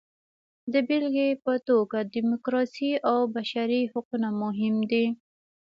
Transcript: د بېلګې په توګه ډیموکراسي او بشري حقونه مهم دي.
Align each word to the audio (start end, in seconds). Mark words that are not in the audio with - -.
د 0.73 0.73
بېلګې 0.87 1.29
په 1.45 1.53
توګه 1.67 1.97
ډیموکراسي 2.13 2.91
او 3.09 3.17
بشري 3.35 3.81
حقونه 3.91 4.29
مهم 4.43 4.75
دي. 4.91 5.05